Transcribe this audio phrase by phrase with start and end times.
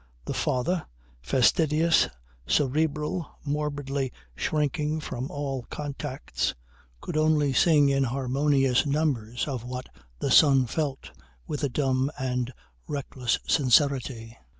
[0.25, 0.87] The father,
[1.21, 2.09] fastidious,
[2.47, 6.55] cerebral, morbidly shrinking from all contacts,
[7.01, 11.11] could only sing in harmonious numbers of what the son felt
[11.45, 12.51] with a dumb and
[12.87, 14.35] reckless sincerity.